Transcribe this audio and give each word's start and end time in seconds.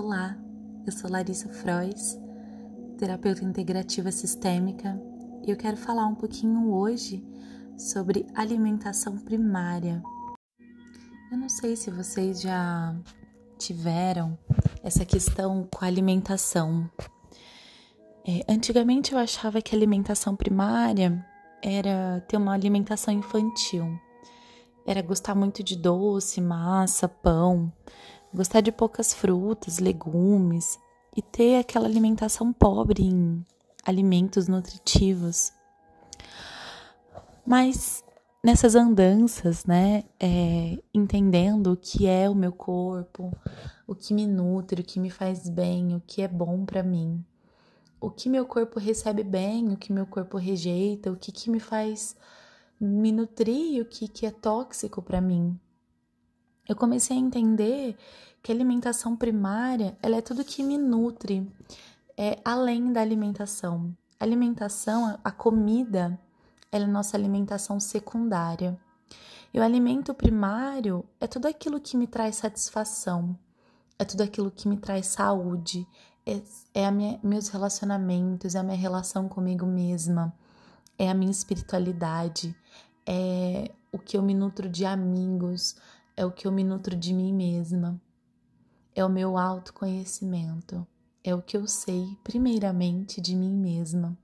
Olá, 0.00 0.38
eu 0.86 0.92
sou 0.92 1.10
Larissa 1.10 1.48
Frois, 1.48 2.16
terapeuta 2.96 3.44
integrativa 3.44 4.12
sistêmica, 4.12 4.96
e 5.44 5.50
eu 5.50 5.56
quero 5.56 5.76
falar 5.76 6.06
um 6.06 6.14
pouquinho 6.14 6.72
hoje 6.72 7.26
sobre 7.76 8.24
alimentação 8.32 9.18
primária. 9.18 10.00
Eu 11.32 11.38
não 11.38 11.48
sei 11.48 11.74
se 11.74 11.90
vocês 11.90 12.40
já 12.40 12.94
tiveram 13.58 14.38
essa 14.84 15.04
questão 15.04 15.66
com 15.68 15.84
a 15.84 15.88
alimentação. 15.88 16.88
É, 18.24 18.44
antigamente 18.48 19.12
eu 19.12 19.18
achava 19.18 19.60
que 19.60 19.74
a 19.74 19.78
alimentação 19.78 20.36
primária 20.36 21.26
era 21.60 22.24
ter 22.28 22.36
uma 22.36 22.52
alimentação 22.52 23.12
infantil, 23.12 23.98
era 24.86 25.02
gostar 25.02 25.34
muito 25.34 25.60
de 25.60 25.74
doce, 25.74 26.40
massa, 26.40 27.08
pão 27.08 27.72
gostar 28.32 28.60
de 28.60 28.70
poucas 28.70 29.12
frutas, 29.12 29.78
legumes 29.78 30.78
e 31.16 31.22
ter 31.22 31.58
aquela 31.58 31.86
alimentação 31.86 32.52
pobre 32.52 33.04
em 33.04 33.44
alimentos 33.84 34.48
nutritivos. 34.48 35.52
Mas 37.46 38.04
nessas 38.44 38.74
andanças, 38.74 39.64
né, 39.64 40.04
é, 40.20 40.78
entendendo 40.92 41.72
o 41.72 41.76
que 41.76 42.06
é 42.06 42.28
o 42.28 42.34
meu 42.34 42.52
corpo, 42.52 43.36
o 43.86 43.94
que 43.94 44.12
me 44.12 44.26
nutre, 44.26 44.82
o 44.82 44.84
que 44.84 45.00
me 45.00 45.10
faz 45.10 45.48
bem, 45.48 45.94
o 45.94 46.02
que 46.06 46.22
é 46.22 46.28
bom 46.28 46.64
para 46.64 46.82
mim, 46.82 47.24
o 48.00 48.10
que 48.10 48.28
meu 48.28 48.46
corpo 48.46 48.78
recebe 48.78 49.24
bem, 49.24 49.72
o 49.72 49.76
que 49.76 49.92
meu 49.92 50.06
corpo 50.06 50.36
rejeita, 50.36 51.10
o 51.10 51.16
que, 51.16 51.32
que 51.32 51.50
me 51.50 51.58
faz 51.58 52.14
me 52.80 53.10
nutrir, 53.10 53.82
o 53.82 53.86
que, 53.86 54.06
que 54.06 54.24
é 54.24 54.30
tóxico 54.30 55.02
para 55.02 55.20
mim 55.20 55.58
eu 56.68 56.76
comecei 56.76 57.16
a 57.16 57.20
entender 57.20 57.96
que 58.42 58.52
a 58.52 58.54
alimentação 58.54 59.16
primária 59.16 59.96
ela 60.02 60.16
é 60.16 60.20
tudo 60.20 60.44
que 60.44 60.62
me 60.62 60.76
nutre, 60.76 61.50
é 62.16 62.38
além 62.44 62.92
da 62.92 63.00
alimentação. 63.00 63.96
A 64.20 64.24
alimentação, 64.24 65.18
a 65.24 65.30
comida, 65.30 66.18
ela 66.70 66.84
é 66.84 66.86
nossa 66.86 67.16
alimentação 67.16 67.80
secundária. 67.80 68.78
E 69.52 69.58
o 69.58 69.62
alimento 69.62 70.12
primário 70.12 71.04
é 71.20 71.26
tudo 71.26 71.48
aquilo 71.48 71.80
que 71.80 71.96
me 71.96 72.06
traz 72.06 72.36
satisfação, 72.36 73.38
é 73.98 74.04
tudo 74.04 74.22
aquilo 74.22 74.50
que 74.50 74.68
me 74.68 74.76
traz 74.76 75.06
saúde, 75.06 75.86
é, 76.26 76.42
é 76.74 76.90
minha, 76.90 77.18
meus 77.22 77.48
relacionamentos, 77.48 78.54
é 78.54 78.58
a 78.58 78.62
minha 78.62 78.76
relação 78.76 79.26
comigo 79.26 79.64
mesma, 79.64 80.34
é 80.98 81.08
a 81.08 81.14
minha 81.14 81.30
espiritualidade, 81.30 82.54
é 83.06 83.70
o 83.90 83.98
que 83.98 84.18
eu 84.18 84.22
me 84.22 84.34
nutro 84.34 84.68
de 84.68 84.84
amigos, 84.84 85.76
é 86.18 86.26
o 86.26 86.32
que 86.32 86.48
eu 86.48 86.50
me 86.50 86.64
nutro 86.64 86.96
de 86.96 87.14
mim 87.14 87.32
mesma, 87.32 88.02
é 88.92 89.04
o 89.04 89.08
meu 89.08 89.38
autoconhecimento, 89.38 90.84
é 91.22 91.32
o 91.32 91.40
que 91.40 91.56
eu 91.56 91.64
sei, 91.68 92.18
primeiramente, 92.24 93.20
de 93.20 93.36
mim 93.36 93.54
mesma. 93.54 94.18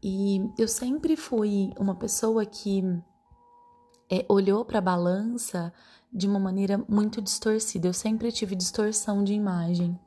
E 0.00 0.40
eu 0.56 0.68
sempre 0.68 1.16
fui 1.16 1.72
uma 1.76 1.96
pessoa 1.96 2.46
que 2.46 2.84
é, 4.08 4.24
olhou 4.28 4.64
para 4.64 4.78
a 4.78 4.80
balança 4.80 5.72
de 6.12 6.28
uma 6.28 6.38
maneira 6.38 6.78
muito 6.88 7.20
distorcida. 7.20 7.88
Eu 7.88 7.92
sempre 7.92 8.30
tive 8.30 8.54
distorção 8.54 9.24
de 9.24 9.32
imagem. 9.32 9.98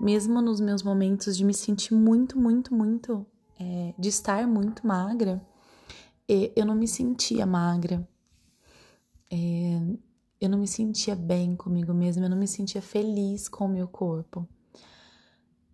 Mesmo 0.00 0.42
nos 0.42 0.58
meus 0.58 0.82
momentos 0.82 1.36
de 1.36 1.44
me 1.44 1.54
sentir 1.54 1.94
muito, 1.94 2.36
muito, 2.36 2.74
muito, 2.74 3.24
é, 3.56 3.94
de 3.96 4.08
estar 4.08 4.48
muito 4.48 4.84
magra, 4.84 5.40
eu 6.28 6.66
não 6.66 6.74
me 6.74 6.88
sentia 6.88 7.46
magra 7.46 8.04
é, 9.32 9.80
eu 10.38 10.50
não 10.50 10.58
me 10.58 10.68
sentia 10.68 11.16
bem 11.16 11.56
comigo 11.56 11.94
mesma, 11.94 12.26
eu 12.26 12.30
não 12.30 12.36
me 12.36 12.46
sentia 12.46 12.82
feliz 12.82 13.48
com 13.48 13.64
o 13.64 13.68
meu 13.68 13.88
corpo. 13.88 14.46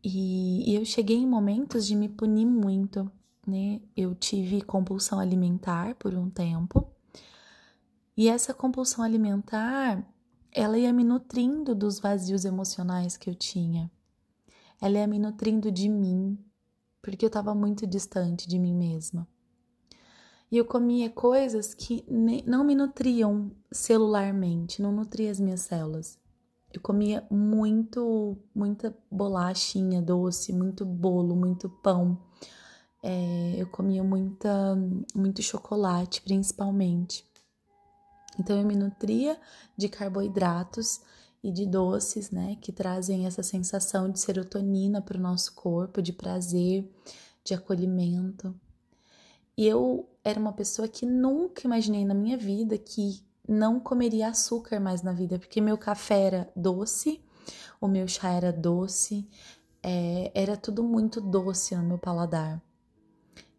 E, 0.03 0.71
e 0.71 0.77
eu 0.77 0.85
cheguei 0.85 1.17
em 1.17 1.27
momentos 1.27 1.85
de 1.85 1.97
me 1.97 2.09
punir 2.09 2.47
muito, 2.47 3.11
né? 3.45 3.81
Eu 3.97 4.15
tive 4.15 4.63
compulsão 4.63 5.19
alimentar 5.19 5.97
por 5.97 6.15
um 6.15 6.31
tempo. 6.31 6.87
E 8.17 8.29
essa 8.29 8.55
compulsão 8.55 9.05
alimentar, 9.05 10.07
ela 10.53 10.79
ia 10.79 10.93
me 10.93 11.03
nutrindo 11.03 11.75
dos 11.75 11.99
vazios 11.99 12.45
emocionais 12.45 13.17
que 13.17 13.29
eu 13.29 13.35
tinha. 13.35 13.91
Ela 14.81 14.99
ia 14.99 15.07
me 15.09 15.19
nutrindo 15.19 15.73
de 15.73 15.89
mim, 15.89 16.39
porque 17.03 17.25
eu 17.25 17.29
estava 17.29 17.55
muito 17.57 17.87
distante 17.89 18.49
de 18.49 18.57
mim 18.57 18.75
mesma. 18.75 19.27
E 20.51 20.57
eu 20.57 20.65
comia 20.65 21.11
coisas 21.11 21.75
que 21.75 22.05
não 22.47 22.65
me 22.65 22.75
nutriam 22.75 23.51
celularmente, 23.71 24.81
não 24.81 24.91
nutria 24.93 25.31
as 25.31 25.39
minhas 25.39 25.61
células. 25.61 26.19
Eu 26.73 26.81
comia 26.81 27.27
muito, 27.31 28.37
muita 28.55 28.97
bolachinha 29.11 30.03
doce, 30.03 30.53
muito 30.53 30.85
bolo, 30.85 31.35
muito 31.35 31.69
pão. 31.69 32.19
É, 33.03 33.55
eu 33.57 33.67
comia 33.69 34.03
muita, 34.03 34.77
muito 35.15 35.43
chocolate, 35.43 36.23
principalmente. 36.23 37.25
Então 38.39 38.59
eu 38.59 38.67
me 38.67 38.77
nutria 38.77 39.39
de 39.77 39.89
carboidratos 39.89 41.01
e 41.43 41.51
de 41.51 41.67
doces, 41.67 42.31
né, 42.31 42.57
que 42.61 42.73
trazem 42.73 43.27
essa 43.27 43.43
sensação 43.43 44.11
de 44.11 44.19
serotonina 44.19 45.01
para 45.01 45.17
o 45.17 45.21
nosso 45.21 45.55
corpo, 45.55 46.03
de 46.03 46.13
prazer, 46.13 46.89
de 47.45 47.55
acolhimento. 47.55 48.55
E 49.59 49.67
eu 49.67 50.09
era 50.23 50.39
uma 50.39 50.53
pessoa 50.53 50.87
que 50.87 51.05
nunca 51.05 51.63
imaginei 51.65 52.05
na 52.05 52.15
minha 52.15 52.39
vida 52.39 52.79
que 52.79 53.27
não 53.49 53.81
comeria 53.81 54.29
açúcar 54.29 54.79
mais 54.79 55.03
na 55.03 55.13
vida, 55.13 55.37
porque 55.37 55.61
meu 55.61 55.77
café 55.77 56.21
era 56.21 56.53
doce, 56.55 57.21
o 57.81 57.89
meu 57.89 58.07
chá 58.07 58.31
era 58.31 58.53
doce, 58.53 59.29
é, 59.83 60.31
era 60.33 60.57
tudo 60.57 60.85
muito 60.85 61.21
doce 61.21 61.75
no 61.75 61.83
meu 61.83 61.99
paladar. 61.99 62.63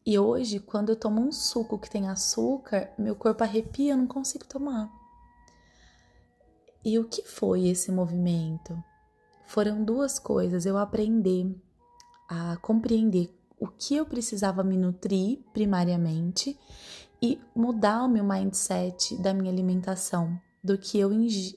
E 0.06 0.18
hoje, 0.18 0.62
quando 0.62 0.88
eu 0.88 0.96
tomo 0.96 1.20
um 1.20 1.34
suco 1.34 1.78
que 1.78 1.90
tem 1.90 2.08
açúcar, 2.08 2.94
meu 2.98 3.14
corpo 3.14 3.44
arrepia, 3.44 3.92
eu 3.92 3.98
não 3.98 4.08
consigo 4.08 4.46
tomar. 4.46 4.90
E 6.81 6.98
o 6.98 7.10
que 7.10 7.24
foi 7.24 7.68
esse 7.68 7.92
movimento? 7.92 8.81
Foram 9.46 9.84
duas 9.84 10.18
coisas: 10.18 10.66
eu 10.66 10.78
aprender 10.78 11.54
a 12.30 12.56
compreender 12.56 13.38
o 13.59 13.68
que 13.68 13.96
eu 13.96 14.06
precisava 14.06 14.64
me 14.64 14.78
nutrir 14.78 15.40
primariamente 15.53 16.58
e 17.22 17.40
mudar 17.56 18.03
o 18.03 18.09
meu 18.09 18.24
mindset 18.24 19.16
da 19.18 19.34
minha 19.34 19.52
alimentação, 19.52 20.40
do 20.64 20.78
que 20.78 20.97
eu 20.97 21.09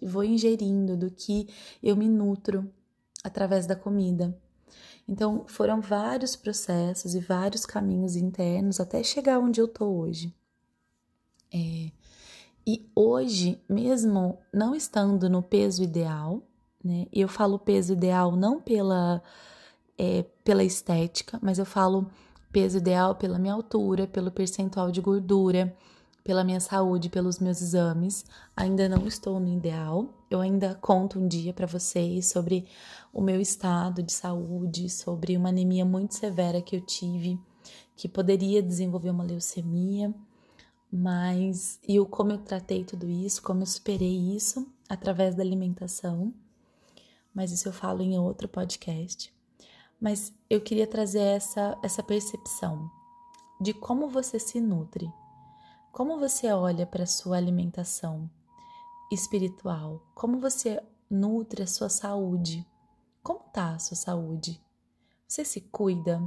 vou 0.02 0.24
ingerindo, 0.24 0.96
do 0.96 1.10
que 1.10 1.48
eu 1.82 1.96
me 1.96 2.08
nutro 2.08 2.70
através 3.22 3.66
da 3.66 3.76
comida. 3.76 4.36
Então, 5.08 5.44
foram 5.46 5.80
vários 5.80 6.36
processos 6.36 7.14
e 7.14 7.20
vários 7.20 7.66
caminhos 7.66 8.16
internos 8.16 8.80
até 8.80 9.02
chegar 9.02 9.38
onde 9.38 9.60
eu 9.60 9.68
tô 9.68 9.86
hoje. 9.86 10.34
É, 11.52 11.90
e 12.66 12.88
hoje, 12.94 13.60
mesmo 13.68 14.38
não 14.52 14.74
estando 14.74 15.28
no 15.28 15.42
peso 15.42 15.82
ideal, 15.82 16.42
né? 16.82 17.06
Eu 17.12 17.28
falo 17.28 17.58
peso 17.58 17.92
ideal 17.92 18.34
não 18.36 18.60
pela 18.60 19.22
é, 20.02 20.24
pela 20.42 20.64
estética, 20.64 21.38
mas 21.40 21.60
eu 21.60 21.64
falo 21.64 22.10
peso 22.50 22.78
ideal 22.78 23.14
pela 23.14 23.38
minha 23.38 23.54
altura, 23.54 24.04
pelo 24.04 24.32
percentual 24.32 24.90
de 24.90 25.00
gordura, 25.00 25.72
pela 26.24 26.42
minha 26.42 26.58
saúde, 26.58 27.08
pelos 27.08 27.38
meus 27.38 27.62
exames. 27.62 28.24
Ainda 28.56 28.88
não 28.88 29.06
estou 29.06 29.38
no 29.38 29.48
ideal. 29.48 30.12
Eu 30.28 30.40
ainda 30.40 30.74
conto 30.74 31.20
um 31.20 31.28
dia 31.28 31.52
para 31.52 31.68
vocês 31.68 32.26
sobre 32.26 32.66
o 33.12 33.22
meu 33.22 33.40
estado 33.40 34.02
de 34.02 34.12
saúde, 34.12 34.90
sobre 34.90 35.36
uma 35.36 35.50
anemia 35.50 35.84
muito 35.84 36.16
severa 36.16 36.60
que 36.60 36.74
eu 36.74 36.80
tive, 36.80 37.38
que 37.94 38.08
poderia 38.08 38.60
desenvolver 38.60 39.10
uma 39.10 39.22
leucemia, 39.22 40.12
mas 40.90 41.78
e 41.86 42.00
o 42.00 42.06
como 42.06 42.32
eu 42.32 42.38
tratei 42.38 42.84
tudo 42.84 43.08
isso, 43.08 43.40
como 43.40 43.62
eu 43.62 43.66
superei 43.66 44.34
isso 44.34 44.66
através 44.88 45.36
da 45.36 45.44
alimentação. 45.44 46.34
Mas 47.32 47.52
isso 47.52 47.68
eu 47.68 47.72
falo 47.72 48.02
em 48.02 48.18
outro 48.18 48.48
podcast 48.48 49.32
mas 50.02 50.34
eu 50.50 50.60
queria 50.60 50.86
trazer 50.86 51.20
essa, 51.20 51.78
essa 51.80 52.02
percepção 52.02 52.90
de 53.60 53.72
como 53.72 54.08
você 54.08 54.36
se 54.36 54.60
nutre, 54.60 55.08
como 55.92 56.18
você 56.18 56.50
olha 56.50 56.84
para 56.84 57.04
a 57.04 57.06
sua 57.06 57.36
alimentação 57.36 58.28
espiritual, 59.12 60.04
como 60.12 60.40
você 60.40 60.82
nutre 61.08 61.62
a 61.62 61.68
sua 61.68 61.88
saúde, 61.88 62.66
como 63.22 63.44
está 63.46 63.74
a 63.74 63.78
sua 63.78 63.96
saúde? 63.96 64.60
Você 65.28 65.44
se 65.44 65.60
cuida? 65.60 66.20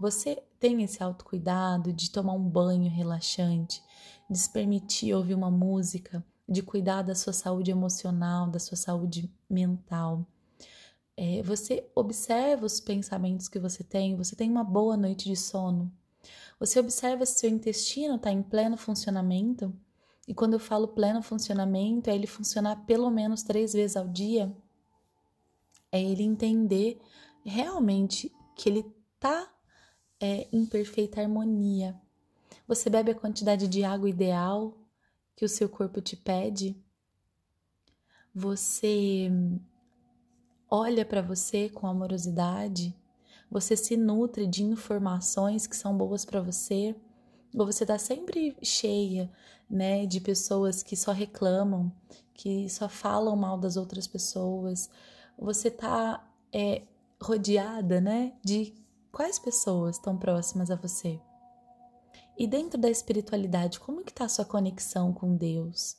Você 0.00 0.42
tem 0.58 0.82
esse 0.82 1.00
autocuidado 1.00 1.92
de 1.92 2.10
tomar 2.10 2.32
um 2.32 2.42
banho 2.42 2.90
relaxante, 2.90 3.80
de 4.28 4.36
se 4.36 4.50
permitir 4.50 5.14
ouvir 5.14 5.34
uma 5.34 5.50
música, 5.50 6.24
de 6.48 6.60
cuidar 6.60 7.02
da 7.02 7.14
sua 7.14 7.32
saúde 7.32 7.70
emocional, 7.70 8.50
da 8.50 8.58
sua 8.58 8.76
saúde 8.76 9.32
mental? 9.48 10.26
É, 11.16 11.42
você 11.42 11.88
observa 11.94 12.64
os 12.64 12.80
pensamentos 12.80 13.48
que 13.48 13.58
você 13.58 13.84
tem, 13.84 14.16
você 14.16 14.34
tem 14.34 14.50
uma 14.50 14.64
boa 14.64 14.96
noite 14.96 15.28
de 15.28 15.36
sono. 15.36 15.92
Você 16.58 16.78
observa 16.78 17.26
se 17.26 17.40
seu 17.40 17.50
intestino 17.50 18.16
está 18.16 18.30
em 18.30 18.42
pleno 18.42 18.76
funcionamento. 18.76 19.74
E 20.26 20.32
quando 20.32 20.54
eu 20.54 20.60
falo 20.60 20.88
pleno 20.88 21.22
funcionamento, 21.22 22.08
é 22.08 22.14
ele 22.14 22.26
funcionar 22.26 22.84
pelo 22.86 23.10
menos 23.10 23.42
três 23.42 23.72
vezes 23.72 23.96
ao 23.96 24.08
dia. 24.08 24.54
É 25.90 26.00
ele 26.00 26.22
entender 26.22 27.00
realmente 27.44 28.32
que 28.56 28.68
ele 28.68 28.84
tá 29.18 29.52
é, 30.20 30.48
em 30.52 30.64
perfeita 30.64 31.20
harmonia. 31.20 32.00
Você 32.66 32.88
bebe 32.88 33.10
a 33.10 33.14
quantidade 33.14 33.66
de 33.66 33.84
água 33.84 34.08
ideal 34.08 34.78
que 35.36 35.44
o 35.44 35.48
seu 35.48 35.68
corpo 35.68 36.00
te 36.00 36.16
pede? 36.16 36.76
Você 38.34 39.30
olha 40.74 41.04
para 41.04 41.20
você 41.20 41.68
com 41.68 41.86
amorosidade? 41.86 42.96
Você 43.50 43.76
se 43.76 43.94
nutre 43.94 44.46
de 44.46 44.64
informações 44.64 45.66
que 45.66 45.76
são 45.76 45.94
boas 45.94 46.24
para 46.24 46.40
você? 46.40 46.96
Ou 47.54 47.66
você 47.66 47.84
está 47.84 47.98
sempre 47.98 48.56
cheia, 48.62 49.30
né, 49.68 50.06
de 50.06 50.18
pessoas 50.18 50.82
que 50.82 50.96
só 50.96 51.12
reclamam, 51.12 51.92
que 52.32 52.70
só 52.70 52.88
falam 52.88 53.36
mal 53.36 53.58
das 53.58 53.76
outras 53.76 54.06
pessoas? 54.06 54.88
Você 55.38 55.68
está 55.68 56.26
é, 56.50 56.84
rodeada, 57.20 58.00
né, 58.00 58.32
de 58.42 58.72
quais 59.12 59.38
pessoas 59.38 59.96
estão 59.96 60.16
próximas 60.16 60.70
a 60.70 60.74
você? 60.74 61.20
E 62.38 62.46
dentro 62.46 62.80
da 62.80 62.88
espiritualidade, 62.88 63.78
como 63.78 64.02
que 64.02 64.10
está 64.10 64.24
a 64.24 64.28
sua 64.28 64.46
conexão 64.46 65.12
com 65.12 65.36
Deus? 65.36 65.98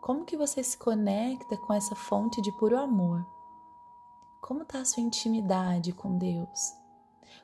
Como 0.00 0.24
que 0.24 0.36
você 0.36 0.62
se 0.62 0.78
conecta 0.78 1.56
com 1.56 1.74
essa 1.74 1.96
fonte 1.96 2.40
de 2.40 2.56
puro 2.56 2.78
amor? 2.78 3.26
Como 4.40 4.62
está 4.62 4.80
a 4.80 4.84
sua 4.84 5.02
intimidade 5.02 5.92
com 5.92 6.18
Deus? 6.18 6.74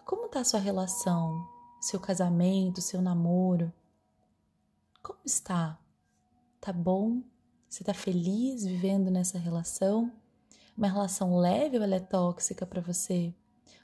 Como 0.04 0.26
está 0.26 0.40
a 0.40 0.44
sua 0.44 0.60
relação, 0.60 1.46
seu 1.80 1.98
casamento, 1.98 2.80
seu 2.80 3.02
namoro? 3.02 3.72
Como 5.02 5.18
está? 5.24 5.78
Tá 6.60 6.72
bom? 6.72 7.22
Você 7.68 7.82
está 7.82 7.92
feliz 7.94 8.64
vivendo 8.64 9.10
nessa 9.10 9.38
relação? 9.38 10.12
Uma 10.76 10.88
relação 10.88 11.36
leve 11.36 11.76
ou 11.76 11.82
ela 11.82 11.96
é 11.96 12.00
tóxica 12.00 12.64
para 12.64 12.80
você? 12.80 13.34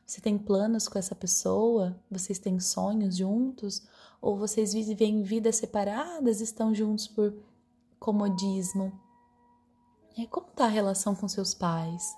Você 0.06 0.20
tem 0.20 0.38
planos 0.38 0.88
com 0.88 0.98
essa 0.98 1.14
pessoa? 1.14 1.98
Vocês 2.10 2.38
têm 2.38 2.60
sonhos 2.60 3.16
juntos? 3.16 3.82
Ou 4.22 4.38
vocês 4.38 4.72
vivem 4.72 5.22
vidas 5.22 5.56
separadas, 5.56 6.40
estão 6.40 6.74
juntos 6.74 7.06
por 7.08 7.34
comodismo? 7.98 8.92
Como 10.30 10.48
está 10.48 10.64
a 10.64 10.68
relação 10.68 11.14
com 11.14 11.28
seus 11.28 11.52
pais? 11.54 12.16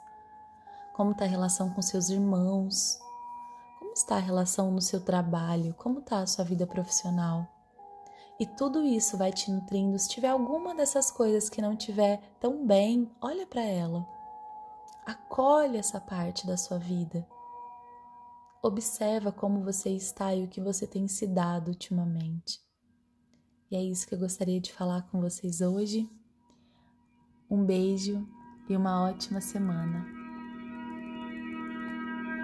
Como 1.00 1.12
está 1.12 1.24
a 1.24 1.28
relação 1.28 1.70
com 1.70 1.80
seus 1.80 2.10
irmãos? 2.10 3.00
Como 3.78 3.94
está 3.94 4.16
a 4.16 4.20
relação 4.20 4.70
no 4.70 4.82
seu 4.82 5.00
trabalho? 5.02 5.72
Como 5.78 6.00
está 6.00 6.18
a 6.18 6.26
sua 6.26 6.44
vida 6.44 6.66
profissional? 6.66 7.48
E 8.38 8.44
tudo 8.44 8.84
isso 8.84 9.16
vai 9.16 9.32
te 9.32 9.50
nutrindo. 9.50 9.98
Se 9.98 10.10
tiver 10.10 10.28
alguma 10.28 10.74
dessas 10.74 11.10
coisas 11.10 11.48
que 11.48 11.62
não 11.62 11.74
tiver 11.74 12.20
tão 12.38 12.66
bem, 12.66 13.10
olha 13.18 13.46
para 13.46 13.62
ela. 13.62 14.06
Acolhe 15.06 15.78
essa 15.78 15.98
parte 15.98 16.46
da 16.46 16.58
sua 16.58 16.76
vida. 16.76 17.26
Observa 18.62 19.32
como 19.32 19.64
você 19.64 19.88
está 19.88 20.34
e 20.34 20.44
o 20.44 20.48
que 20.48 20.60
você 20.60 20.86
tem 20.86 21.08
se 21.08 21.26
dado 21.26 21.68
ultimamente. 21.68 22.60
E 23.70 23.76
é 23.76 23.82
isso 23.82 24.06
que 24.06 24.14
eu 24.14 24.18
gostaria 24.18 24.60
de 24.60 24.70
falar 24.70 25.08
com 25.10 25.18
vocês 25.18 25.62
hoje. 25.62 26.06
Um 27.50 27.64
beijo 27.64 28.28
e 28.68 28.76
uma 28.76 29.02
ótima 29.08 29.40
semana. 29.40 30.19